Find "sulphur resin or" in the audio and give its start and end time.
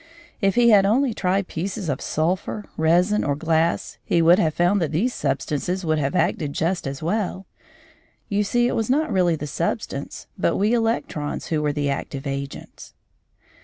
2.01-3.35